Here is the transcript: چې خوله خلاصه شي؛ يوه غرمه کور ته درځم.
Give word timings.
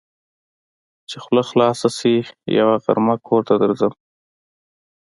چې 1.09 1.17
خوله 1.23 1.43
خلاصه 1.49 1.89
شي؛ 1.97 2.15
يوه 2.59 2.75
غرمه 2.83 3.15
کور 3.27 3.41
ته 3.47 3.53
درځم. 3.63 3.93